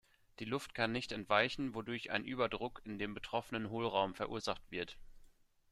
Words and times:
Die 0.39 0.45
Luft 0.45 0.73
kann 0.73 0.91
nicht 0.91 1.11
entweichen, 1.11 1.75
wodurch 1.75 2.09
ein 2.09 2.25
Überdruck 2.25 2.81
in 2.85 2.97
dem 2.97 3.13
betroffenen 3.13 3.69
Hohlraum 3.69 4.15
verursacht 4.15 4.71
wird. 4.71 4.97